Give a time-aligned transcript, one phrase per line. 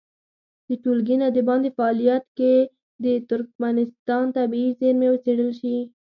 [0.67, 2.53] د ټولګي نه د باندې فعالیت کې
[3.03, 5.77] دې د ترکمنستان طبیعي زېرمې وڅېړل شي.